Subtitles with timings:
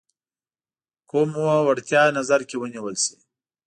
[1.09, 1.29] کوم
[1.67, 3.15] وړتیا نظر کې ونیول شي.